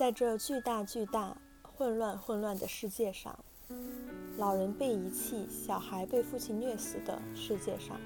[0.00, 3.38] 在这巨大巨大、混乱混乱的世界上，
[4.38, 8.00] 老人被遗弃、小孩被父亲虐死的世界上，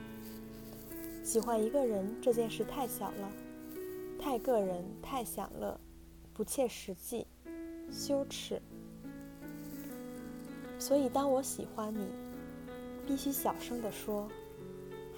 [1.23, 3.31] 喜欢一个人这件事太小了，
[4.19, 5.79] 太个人、太享乐，
[6.33, 7.29] 不切实际，
[7.93, 8.61] 羞耻。
[10.81, 12.09] 所以，当我喜欢你，
[13.07, 14.29] 必须小声地说，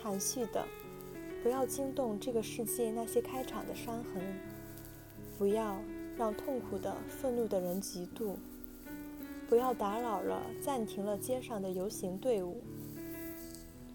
[0.03, 0.63] 含蓄的，
[1.43, 4.23] 不要惊动这个世界那些开场的伤痕，
[5.39, 5.75] 不要
[6.19, 8.37] 让痛苦的、愤怒的人嫉妒，
[9.49, 12.63] 不要打扰了、暂停了街上的游行队伍。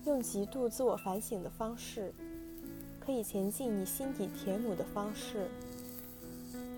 [0.05, 2.13] 用极度自我反省的方式，
[2.99, 5.47] 可以前进你心底铁母的方式，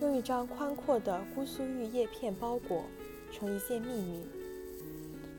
[0.01, 2.83] 用一张宽阔的姑苏玉叶片包裹
[3.31, 4.25] 成一件秘密。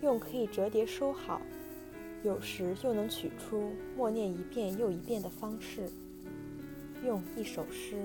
[0.03, 1.41] 用可以折叠收好，
[2.23, 5.91] 有时又能取出，默念一遍又一遍的方式，
[7.03, 7.97] 用一首诗。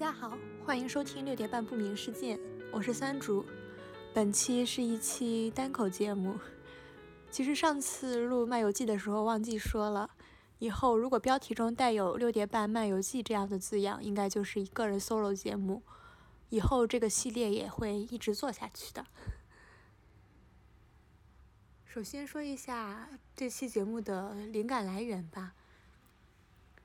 [0.00, 0.32] 大家好，
[0.64, 2.40] 欢迎收听六点半不明事件，
[2.72, 3.44] 我是三竹。
[4.14, 6.38] 本期是一期单口节目。
[7.30, 10.08] 其实上次录漫游记的时候忘记说了。
[10.58, 15.82] 以后如果标题中带有“六点半漫游记”这样的字样，应该就是一个人 solo 节目。
[16.48, 19.04] 以后这个系列也会一直做下去的。
[21.84, 23.06] 首先说一下
[23.36, 25.52] 这期节目的灵感来源吧，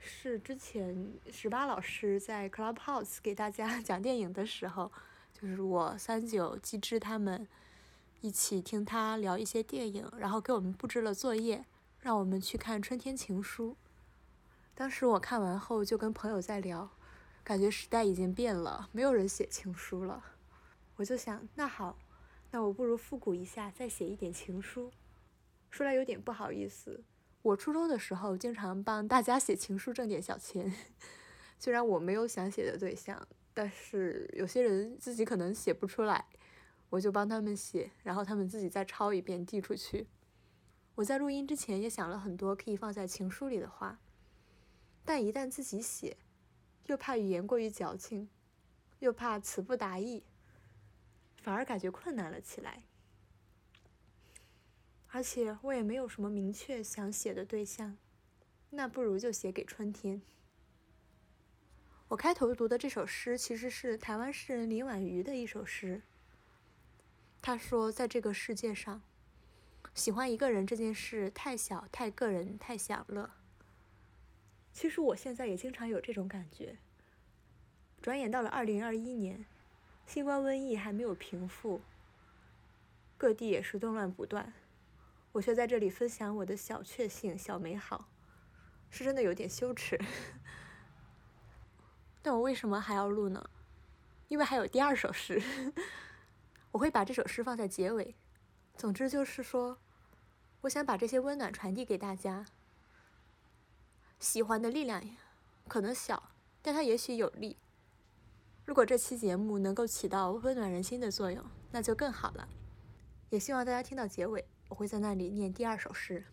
[0.05, 4.91] 是之前十八老师在 Clubhouse 给大家 讲电影的时候，
[5.33, 7.47] 就是我三九机智他们
[8.21, 11.65] 一起听他聊一些电影，然后给我们布置了作业。
[11.99, 13.71] 让我们去看《春天情书》。
[14.75, 16.87] 当时我看完后就跟朋友在聊，
[17.43, 20.23] 感觉时代已经变了，没有人写情书了。
[20.97, 21.97] 我就想，那好，
[22.51, 24.91] 那我不如复古一下，再写一点情书。
[25.71, 27.03] 说来有点不好意思，
[27.45, 30.73] 我初中的时候经常帮大家写情书挣点小钱。
[31.59, 36.25] 虽然我没有想写的对象，但是有些人自己可能写不出来，
[36.89, 40.07] 我就帮他们写，然后他们自己再抄一遍递出去。
[40.95, 43.99] 我在录音之前也想了很多可以放在情书里的话，
[45.03, 46.17] 但一旦自己写，
[46.87, 48.27] 又怕语言过于矫情，
[48.97, 50.23] 又怕词不达意，
[51.43, 52.81] 反而感觉困难了起来。
[55.15, 57.95] 而且我也没有什么明确想写的对象，
[58.71, 60.21] 那不如就写给春天。
[62.09, 66.01] 我开头读的这首诗其实是台湾诗人林婉瑜的一首诗。
[67.41, 69.01] 他说，在这个世界上。
[69.93, 73.31] 喜欢一个人这件事太小、太个人、太享乐。
[74.73, 76.77] 其实我现在也经常有这种感觉。
[78.01, 79.45] 转眼到了二零二一年，
[80.05, 81.79] 新冠瘟疫还没有平复，
[83.17, 84.51] 各地也是动乱不断，
[85.35, 88.07] 我却在这里分享我的小确幸、小美好，
[88.89, 89.99] 是真的有点羞耻。
[92.23, 93.49] 但我为什么还要录呢？
[94.29, 95.43] 因为还有第二首诗，
[96.71, 98.15] 我会把这首诗放在结尾。
[98.77, 99.77] 总之就是说。
[100.61, 102.45] 我想把这些温暖传递给大家。
[104.19, 105.03] 喜欢的力量
[105.67, 106.31] 可能小，
[106.61, 107.57] 但它也许有力。
[108.63, 112.47] 如果这期节目能够起到温暖人心的作用，那就更好了。
[113.29, 116.25] 也希望大家听到结尾，我会在那里念第二首诗。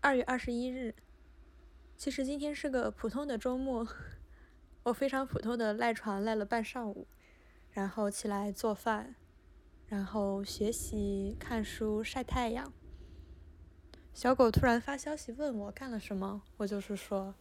[0.00, 0.94] 二月二十一日，
[1.96, 3.86] 其实今天是个普通的周末，
[4.84, 7.06] 我非常普通的赖床赖了半上午，
[7.70, 9.16] 然后起来做饭。
[9.86, 12.70] 然后学习、看书、晒太阳。
[14.12, 17.34] 小狗突然发消息问我干了什么，我就是说，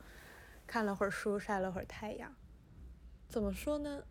[0.66, 2.34] 看了会儿书，晒了会儿太阳。
[3.28, 4.06] 怎么说呢？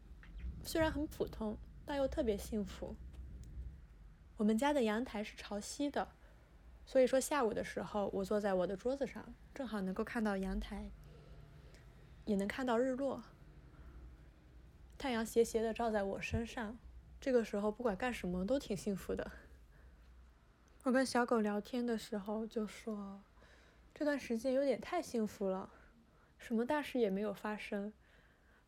[0.63, 2.95] 虽然很普通，但又特别幸福。
[4.37, 6.07] 我们家的阳台是朝西的，
[6.85, 10.91] 所以说下午的时候，我坐在我的桌子上，正好能够看到阳台，
[12.27, 13.23] 也能看到日落。
[14.99, 16.77] 太阳斜斜的照在我身上。
[17.19, 19.33] 这个时候不管干什么都挺幸福的。
[20.85, 23.23] 我跟小狗聊天的时候就说，
[23.95, 25.71] 这段时间有点太幸福了，
[26.37, 27.93] 什么大事也没有发生，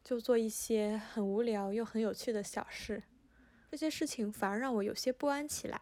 [0.02, 3.02] 就做一些很无聊又很有趣的小事，
[3.70, 5.81] 这些事情反而让我有些不安起来。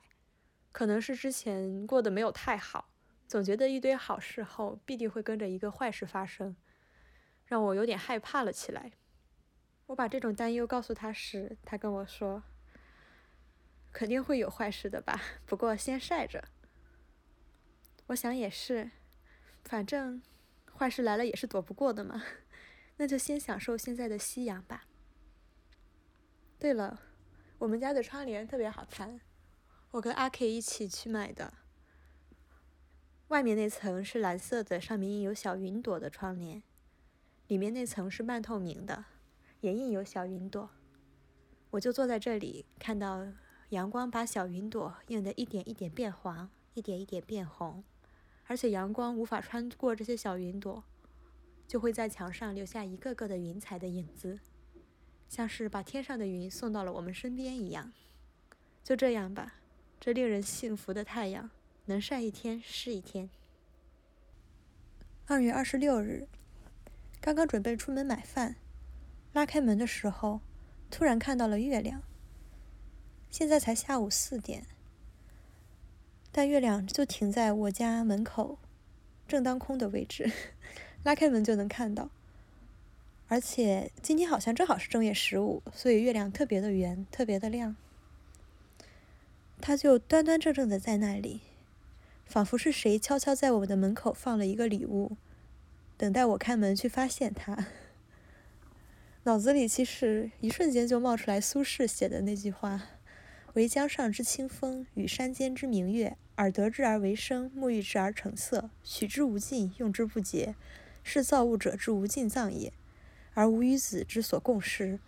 [0.73, 2.91] 可能是之前过得没有太好，
[3.27, 6.55] 总觉得一堆好事后必定会跟着一个坏事发生，
[7.47, 8.93] 让我有点害怕了起来。
[9.87, 12.43] 我把这种担忧告诉他时，他跟我说。
[13.93, 16.45] 肯定会有坏事的吧，不过先晒着。
[18.09, 18.91] 我想也是，
[19.65, 20.21] 反正
[20.77, 22.23] 坏事来了也是躲不过的嘛，
[22.99, 24.87] 那就先享受现在的夕阳吧。
[26.59, 27.01] 对了，
[27.59, 29.19] 我们家的窗帘特别好看，
[29.93, 31.55] 我跟阿 K 一起去买的，
[33.29, 36.63] 外面那层是蓝色的，上面印有小云朵的窗帘，
[37.49, 39.07] 里面那层是半透明的，
[39.63, 40.69] 也印有小云朵。
[41.71, 43.27] 我就坐在这里，看到
[43.71, 47.83] 阳光把小云朵映得一点一点变黄，一点一点变红，
[48.45, 50.85] 而且阳光无法穿过这些小云朵，
[51.67, 54.39] 就会在墙上留下一个个的云彩的影子，
[55.29, 57.93] 像是把天上的云送到了我们身边一样。
[58.83, 59.55] 就这样吧，
[60.01, 61.51] 这令人幸福的太阳
[61.87, 63.29] 能晒一天是一天。
[65.27, 66.29] 二月二十六日，
[67.21, 68.57] 刚刚准备出门买饭，
[69.33, 70.41] 拉开门的时候。
[70.89, 72.01] 突然看到了月亮。
[73.29, 74.65] 现在才下午四点，
[76.31, 78.57] 但月亮就停在我家门口
[79.27, 80.31] 正当空的位置，
[81.03, 82.09] 拉开门就能看到。
[83.29, 87.75] 而且今天好像正好是正月十五，所以月亮特别的圆，特别的亮。
[89.61, 91.41] 它就端端正正的在那里，
[92.25, 95.17] 仿佛是谁悄悄在我们的门口放了一个礼物，
[95.97, 97.67] 等待我开门去发现它。
[99.25, 102.83] 脑子里其实一瞬间就冒出来苏轼写的那句话
[103.55, 110.55] ：“惟江上之清风，与山间之明月，耳得之而为声，目遇之而成色，取之无尽，用之不竭，
[111.03, 112.73] 是造物者之无尽藏也，
[113.37, 114.99] 而吾与子之所共施。”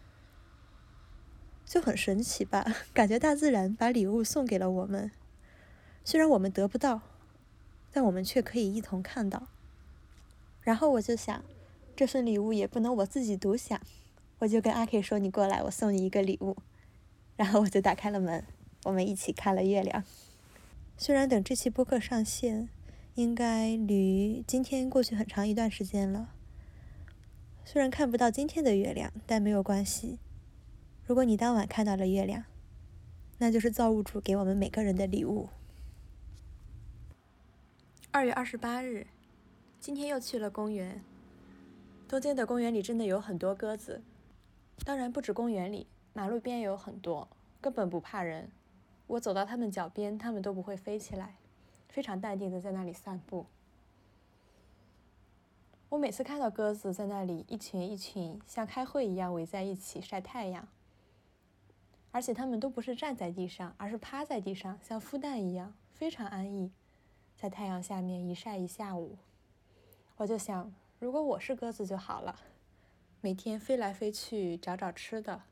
[1.67, 2.65] 就很神奇吧？
[2.95, 5.11] 感觉大自然把礼物送给了我们，
[6.05, 7.01] 虽然我们得不到，
[7.91, 9.49] 但我们却可以一同看到。
[10.63, 11.45] 然后我就想，
[11.95, 13.81] 这份礼物也不能我自己独享。
[14.39, 16.57] 我就跟阿 K 说：“你过来，我送你一个礼物。”
[17.37, 18.45] 然后我就打开了门，
[18.85, 20.05] 我们一起看了月亮。
[20.97, 22.69] 虽然等这期播客上线，
[23.15, 26.31] 应该离今天过去很长一段时间了。
[27.71, 30.19] 虽然看不到今天的月亮，但没有关系。
[31.05, 32.45] 如果你当晚看到了月亮，
[33.37, 35.51] 那就是造物主给我们每个人的礼物。
[38.11, 39.07] 二月二十八日，
[39.79, 41.03] 今天又去了公园。
[42.09, 44.01] 东京的公园里真的有很多鸽子。
[44.83, 47.29] 当然不止公园里，马路边也有很多，
[47.61, 48.51] 根本不怕人。
[49.09, 51.35] 我走到它们脚边，它们都不会飞起来，
[51.91, 53.45] 非常淡定的在那里散步。
[55.91, 60.69] 我每次看到鸽子在那里一群一群，像开会一样围在一起晒太阳，
[62.11, 66.71] 而且它们都不是站在地上，而是趴在地上，像孵蛋一样，非常安逸，
[67.37, 69.17] 在太阳下面一晒一下午。
[70.17, 72.39] 我就想，如果我是鸽子就好了。
[73.21, 75.43] 每天飞来飞去找找吃的，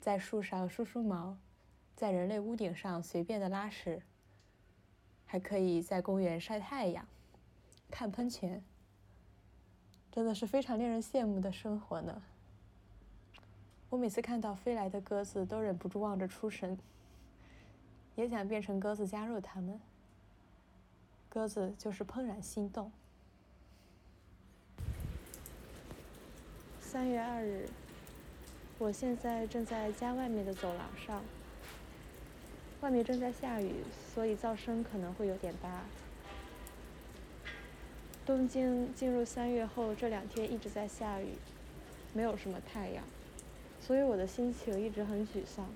[0.00, 1.36] 在树上梳梳毛，
[1.94, 4.02] 在人类屋顶上随便的拉屎，
[5.26, 7.06] 还可以在公园晒太阳、
[7.90, 8.64] 看喷泉，
[10.14, 12.22] 真的是非常令人羡慕的生活呢。
[13.90, 16.78] 我每次看到飞来的鸽子，都忍不住望着出神，
[18.14, 19.80] 也想变成鸽子加入他们。
[21.28, 22.92] 鸽子就是怦然心动。
[26.80, 27.68] 三月二日，
[28.78, 31.24] 我现在正在家外面的走廊上。
[32.82, 33.82] 外面正在下雨，
[34.14, 35.82] 所以噪声可能会有点大。
[38.26, 41.34] 东京进入三月后，这两天一直在下雨，
[42.14, 43.04] 没有什么太阳，
[43.82, 45.66] 所以我的心情一直很沮丧。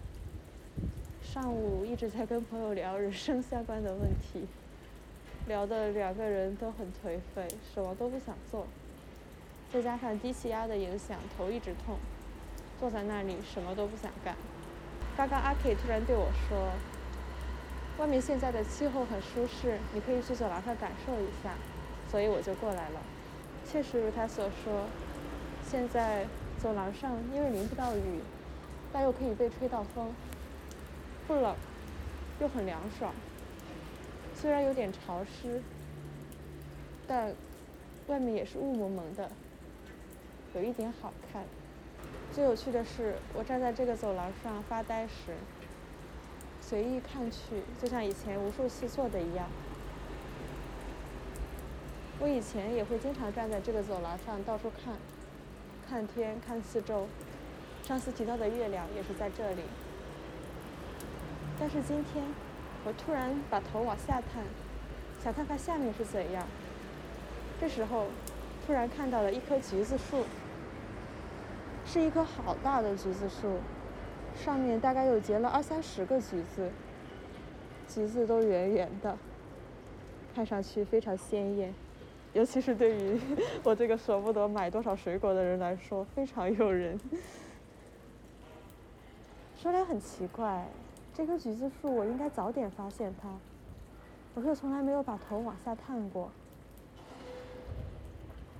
[1.22, 4.46] 上午一直在跟朋友聊人生相关的问题，
[5.46, 8.66] 聊的两个人都很颓废，什么都不想做。
[9.70, 11.98] 再加上低气压的影响，头一直痛，
[12.80, 14.34] 坐在那里什么都不想干。
[15.18, 16.72] 刚刚阿 K 突然对我说
[18.00, 21.52] ：“外面现在的气候很舒适，你可以去走廊上感受一下。”
[22.10, 23.00] 所以我就过来了。
[23.70, 24.84] 确实如他所说，
[25.68, 26.24] 现在
[26.58, 28.20] 走廊上因为淋不到雨，
[28.92, 30.10] 但又可以被吹到风，
[31.26, 31.54] 不冷，
[32.40, 33.12] 又很凉爽。
[34.34, 35.60] 虽然有点潮湿，
[37.06, 37.34] 但
[38.06, 39.30] 外面也是雾蒙蒙的。
[40.54, 41.44] 有一点好看。
[42.32, 45.34] 最有趣的是，我站在这个走廊上发呆时，
[46.60, 49.46] 随意看去，就像以前无数次做的一样。
[52.20, 54.94] 我以前也会经常站在这个走廊上到处看，
[55.88, 57.06] 看天，看四周。
[57.84, 59.62] 上次提到的月亮也是在这里。
[61.58, 62.24] 但是今天，
[62.84, 64.44] 我突然把头往下探，
[65.22, 66.46] 想看看下面是怎样。
[67.60, 68.06] 这时候。
[68.66, 70.26] 突然看到了一棵橘子树，
[71.86, 73.60] 是一棵好大的橘子树，
[74.38, 76.70] 上面大概有结了二三十个橘子，
[77.88, 79.16] 橘子都圆圆的，
[80.34, 81.72] 看上去非常鲜艳，
[82.34, 83.20] 尤其是对于
[83.64, 86.98] 我这个舍不得买多少水果的人来说，非常诱人。
[89.56, 90.68] 说来很奇怪，
[91.14, 93.28] 这棵橘子树我应该早点发现它，
[94.34, 96.30] 我却从来没有把头往下探过。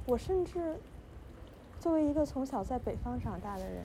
[0.07, 0.75] 我甚至
[1.79, 3.85] 作为一个从小在北方长大的人，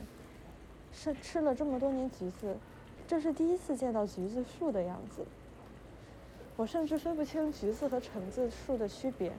[0.91, 2.57] 是吃了这么多年橘子，
[3.05, 5.23] 这是第一次见到橘子树的样子。
[6.55, 9.31] 我甚至分不清橘子和橙子树的区别。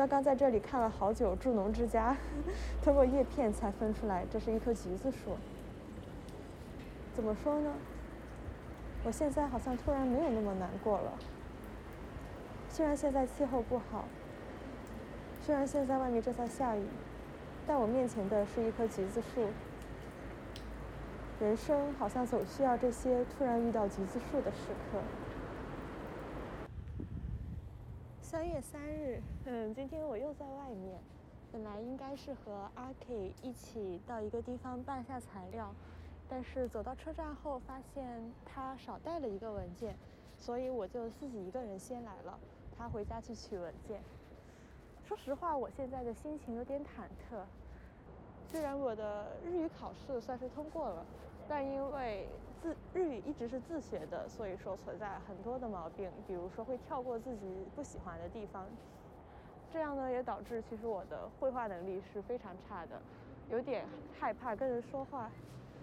[0.00, 2.16] 刚刚在这里看了好久《助农之家》，
[2.82, 5.36] 通过叶片才分出来这是一棵橘子树。
[7.14, 7.70] 怎么说呢？
[9.04, 11.12] 我现在好像突然没有那么难过了。
[12.70, 14.06] 虽然现在气候不好，
[15.44, 16.86] 虽然现在外面正在下雨，
[17.66, 19.48] 但我面前的是一棵橘子树。
[21.40, 24.98] 人生好像总需要这些突然遇到橘子树的时刻。
[28.30, 31.00] 三月三日，嗯，今天我又在外面。
[31.50, 35.74] 本来应该是和阿 K 一起到一个地方办下材料，
[36.28, 39.96] 但是走到车站后发现他少带了一个文件，
[40.38, 42.38] 所以我就自己一个人先来了。
[42.78, 44.00] 他回家去取文件。
[45.02, 47.42] 说实话，我现在的心情有点忐忑。
[48.48, 51.04] 虽然我的日语考试算是通过了，
[51.48, 52.28] 但因为
[52.62, 58.66] 自日语一直是自学的，所以说存在很多的毛病，比如说会跳过自己不喜欢的地方。
[59.72, 63.00] 这样呢，也导致其实我的绘画能力是非常差的，
[63.48, 63.86] 有点
[64.18, 65.30] 害怕跟人说话。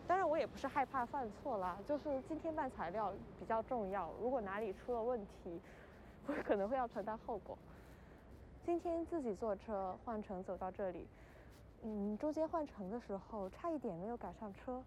[0.08, 5.60] 当然，我也不是害怕犯错啦，就是今天办材料比较重要，如果哪里出了问题，
[6.28, 7.58] 我可能会要承担后果。
[8.66, 11.08] 今天自己坐车换乘走到这里，
[11.82, 14.84] 嗯，中间换乘的时候差一点没有赶上车。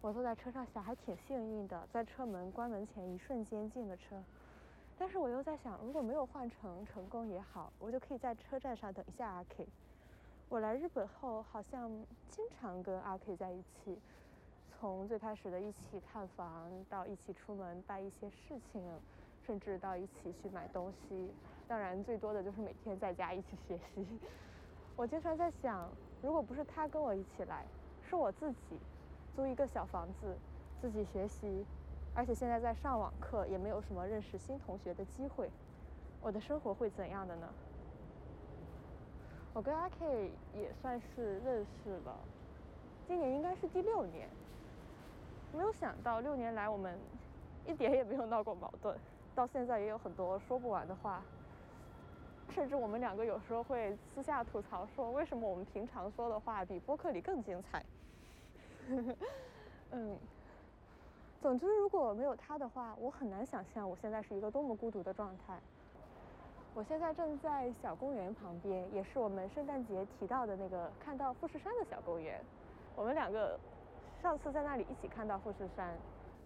[0.00, 4.22] 我坐在车上想，还挺幸运的，在车门关门前一瞬间进了车。
[4.96, 9.66] 但是我又在想，如果没有换乘成功也好，我就可以在车站上等一下阿 K。
[10.48, 11.90] 我来日本后，好像
[12.30, 13.98] 经常跟阿 K 在一起，
[14.70, 18.80] 从最开始的一起看房，到一起出门办一些事情，
[19.44, 21.32] 甚至到一起去买东西。
[21.66, 24.06] 当然，最多的就是每天在家一起学习。
[24.94, 25.90] 我经常在想，
[26.22, 27.66] 如果不是他跟我一起来，
[28.08, 28.78] 是我自己。
[29.38, 30.36] 租一个小房子，
[30.80, 31.64] 自己学习，
[32.12, 35.48] 而且现在在上网课，也没有什么认识新同学的机会。
[36.20, 37.46] 我的生活会怎样的呢？
[39.54, 42.18] 我跟阿 K 也算是认识了，
[43.06, 44.28] 今年应该是第六年。
[45.56, 46.98] 没有想到六年来我们
[47.64, 48.98] 一点也没有闹过矛盾，
[49.36, 51.22] 到现在也有很多说不完的话。
[52.50, 57.84] 甚至我们两个有时候会私下吐槽说，为什么我们平常说的话比播客里更精彩？
[59.92, 60.16] 嗯，
[61.42, 65.58] 总之，如果没有他的话，我很难想象我现在是一个多么孤独的状态。
[66.74, 72.40] 我现在正在小公园旁边，也是我们圣诞节提到的那个看到富士山的小公园。
[72.94, 73.58] 我们两个
[74.22, 75.96] 上次在那里一起看到富士山。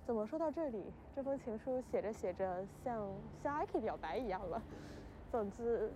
[0.04, 3.06] 怎么说到这里，这封情书写着写着像
[3.42, 4.60] 向艾 K 表白一样了。
[5.30, 5.92] 总之，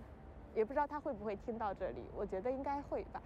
[0.55, 3.21] 也不知道他会不会听到这里，我觉得应该会吧。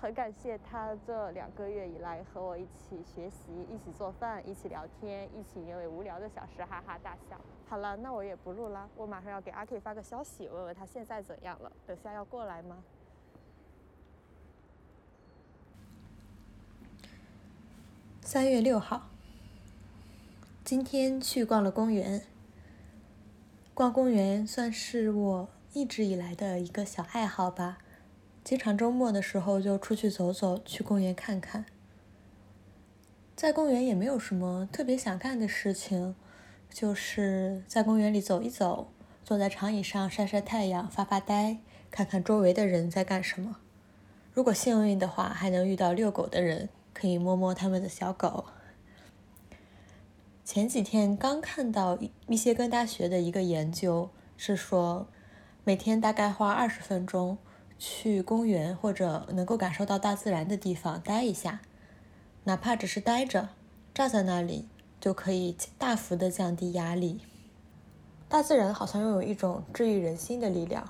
[0.00, 7.36] 很感谢他这两个月以来和我一起学习、一起做饭、一起聊天、一起因为无聊的小事哈哈大笑。
[7.68, 11.72] 好了，那我也不录了，我马上要给阿 K 发个消息，问问他现在怎样了。
[11.84, 12.84] 等下要过来吗？
[18.22, 19.08] 三月六号，
[20.64, 22.22] 今天去逛了公园。
[23.74, 27.78] 逛公园算是我一直以来的一个小爱好吧。
[28.48, 31.66] 经常周末的时候就出去走走，去公园看看。
[33.36, 36.16] 在公园也没有什么特别想干的事情，
[36.70, 38.90] 就是在公园里走一走，
[39.22, 41.58] 坐在长椅上晒晒太阳、发发呆，
[41.90, 43.58] 看看周围的人在干什么。
[44.32, 48.46] 如果幸运的话，还能遇到遛狗的人，可以摸摸他们的小狗。
[50.42, 55.06] 前几天刚看到密歇根大学的一个研究，是说
[55.64, 57.36] 每天大概花二十分钟。
[57.78, 61.60] 去公园或者能够感受到大自然的地方待一下，
[62.44, 63.50] 哪怕只是待着，
[63.94, 64.68] 站在那里
[65.00, 67.20] 就可以大幅的降低压力。
[68.28, 70.88] 大自然好像拥有一种治愈人心的力量，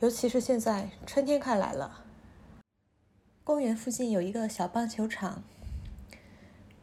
[0.00, 2.04] 尤其是现在春天快来了。
[3.44, 5.42] 公园附近有一个小棒球场，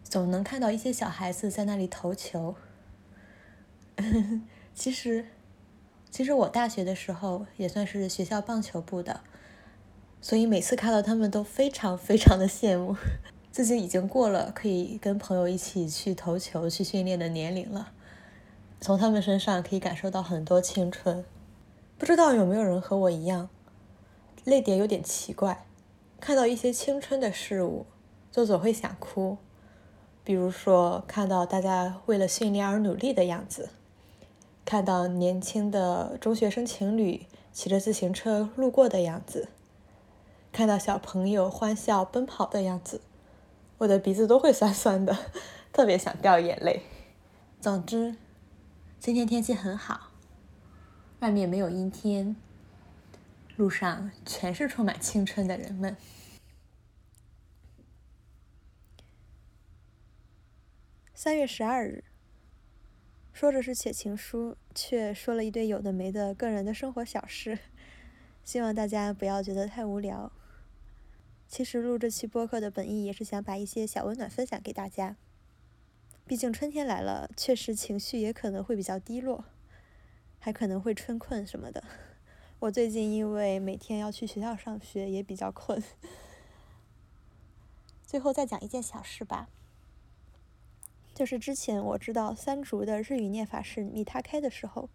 [0.04, 2.56] 总能看到一些小孩子在那里投球。
[4.76, 5.26] 其实。
[6.16, 9.20] 其实我大学的时候也算是学校棒球部的，
[10.22, 12.96] 所以每次看到他们都非常非常的羡慕，
[13.52, 17.92] 自己已经过了可以跟朋友一起去投球、去训练的年龄了。
[18.80, 21.26] 从他们身上可以感受到很多青春。
[21.98, 23.50] 不知道有没有人和我一样，
[24.46, 25.66] 泪点有点奇怪，
[26.22, 27.86] 看到一些青春的事物
[28.32, 29.38] 就总会想哭，
[30.24, 33.72] 比如说看到大家为了训练而努力的样子。
[34.66, 39.50] 看到年轻的中学生情侣骑着自行车路过的样子，
[40.52, 43.02] 看到小朋友欢笑奔跑的样子，
[43.78, 45.16] 我的鼻子都会酸酸的，
[45.72, 46.82] 特别想掉眼泪。
[47.62, 48.16] 总之，
[49.00, 50.12] 今天天气很好，
[51.20, 52.36] 外面没有阴天，
[53.56, 55.96] 路上全是充满青春的人们。
[61.14, 62.04] 三月十二日。
[63.36, 67.60] 说着是写情书，却说了一堆有的没的个人的生活小事，
[68.46, 70.32] 希望大家不要觉得太无聊。
[71.46, 75.18] 其实录这期播客的本意也是想把一些小温暖分享给大家。
[76.26, 79.44] 毕竟春天来了，确实情绪也可能会比较低落，
[80.40, 81.84] 还可能会春困什么的。
[82.60, 85.84] 我最近因为每天要去学校上学，也比较困。
[88.08, 89.50] 最后再讲一件小事吧。
[91.16, 94.90] 就是之前我知道三竹的日语念法是米他开的时候，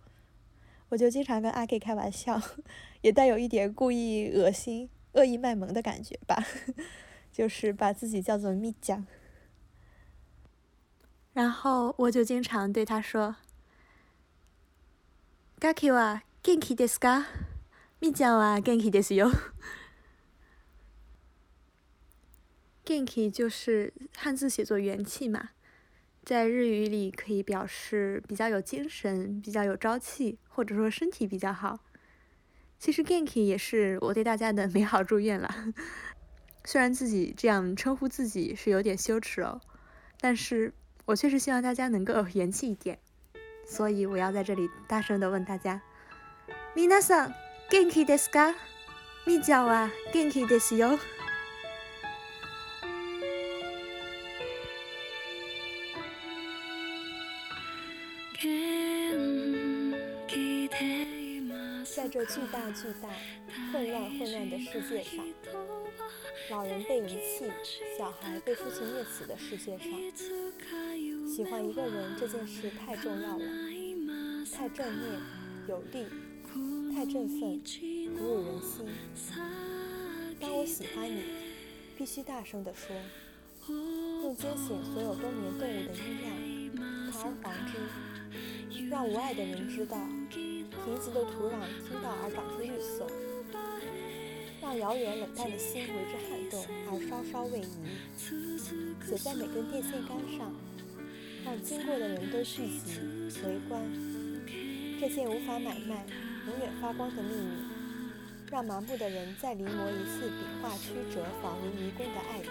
[0.91, 2.39] 我就经常跟阿 K 开玩笑，
[3.01, 6.37] 也带有一点故意恶心、恶意卖萌的感觉吧，
[7.33, 9.07] 就是把自己叫做米酱。
[11.33, 13.37] 然后我就经常对他说
[15.59, 17.25] ：“Gaki wa genki desu ka？
[17.99, 19.35] 米酱 wa genki desu yo。
[22.85, 25.51] Genki 就是汉字写作元气嘛。”
[26.30, 31.80] 在日语里可以表示比较有精神、比较有朝气，或者说身体比较好。
[32.80, 35.54] 其实 Genki 也是我对大家的 美好祝愿了。
[36.64, 39.62] 虽然自己这样称呼自己是有点羞耻哦，
[40.20, 40.74] 但是
[41.06, 43.00] 我确实希望大家能够 元气一点。
[43.66, 45.82] 所以我要在这里大声的问大家：
[46.76, 47.34] 皆さん
[47.72, 48.54] 元気ですか？
[49.26, 51.00] みちゃんは元気ですよ。
[62.21, 63.09] 在这巨大巨大、
[63.73, 65.25] 混乱混乱的世界上，
[66.51, 67.51] 老人被遗弃，
[67.97, 69.91] 小孩被父亲虐死的世界上，
[71.27, 73.47] 喜欢一个人这件事太重要了，
[74.53, 75.19] 太正面、
[75.67, 76.05] 有力、
[76.95, 77.63] 太振奋、
[78.19, 78.87] 鼓舞人心。
[80.39, 81.23] 当我喜欢你，
[81.97, 82.95] 必须大声地说，
[83.67, 87.79] 用惊醒所有冬眠动物的音量，堂而皇之，
[88.91, 89.97] 让无爱的人知道。
[90.31, 93.07] 贫瘠的土壤听到而长出绿色，
[94.61, 98.59] 让遥远冷淡的心为之撼动而稍稍位移，
[99.07, 100.53] 写在每根电线杆上，
[101.45, 102.99] 让经过的人都聚集
[103.45, 103.81] 围观。
[105.01, 106.05] 这件无法买卖、
[106.49, 108.11] 永远发光的秘密，
[108.51, 112.51] 让麻木的人再临摹一次笔画曲折、仿如迷宫的爱字，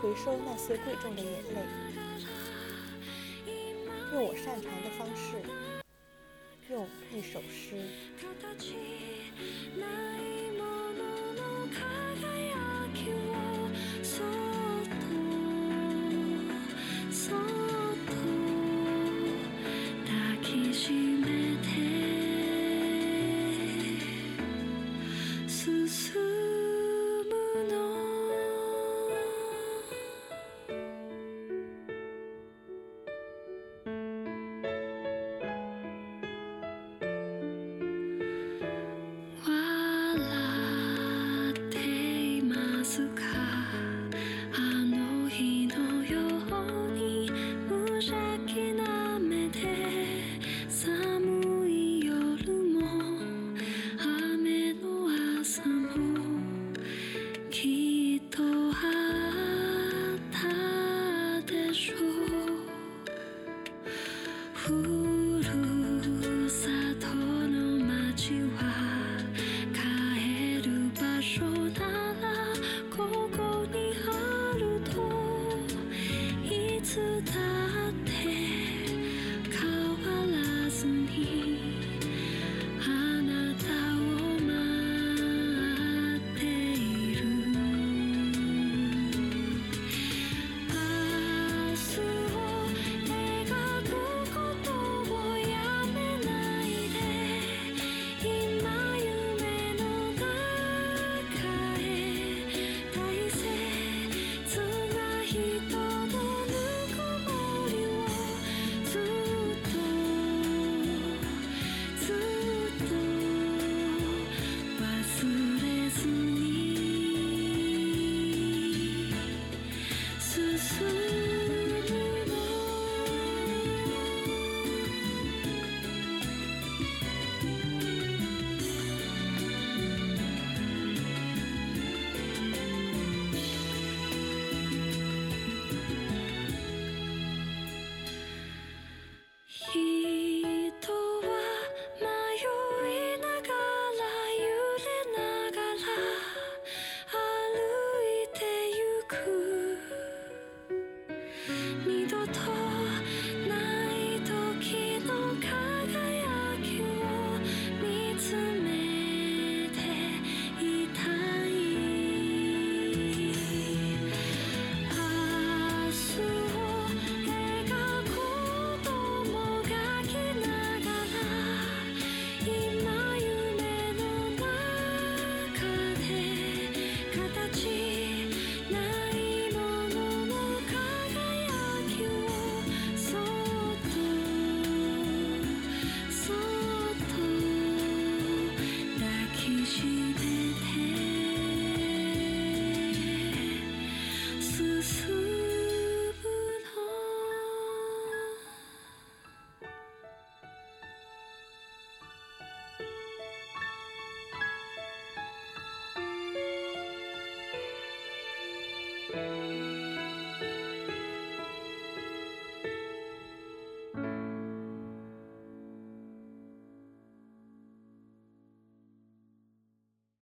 [0.00, 1.60] 回收那些贵重的眼泪，
[4.12, 5.36] 用我擅长的方式
[6.68, 7.76] 用一首诗。
[57.50, 57.79] keep